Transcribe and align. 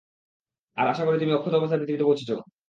আর 0.77 0.85
আশা 0.87 1.03
করি 1.05 1.17
তুমি 1.19 1.31
অক্ষত 1.33 1.53
অবস্থায় 1.55 1.79
পৃথিবীতে 1.81 2.07
পৌঁছেছ। 2.07 2.29